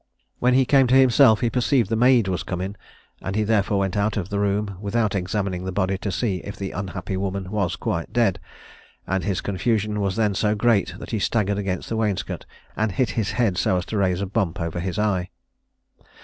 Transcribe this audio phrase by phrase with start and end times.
[0.39, 2.75] When he came to himself he perceived the maid was come in,
[3.21, 6.55] and he therefore went out of the room without examining the body to see if
[6.57, 8.39] the unhappy woman was quite dead;
[9.05, 13.11] and his confusion was then so great that he staggered against the wainscot, and hit
[13.11, 15.29] his head so as to raise a bump over his eye.